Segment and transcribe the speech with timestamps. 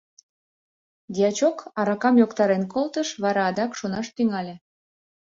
[1.13, 4.55] Дьячок аракам йоктарен колтыш, вара адак шонаш тӱҥале.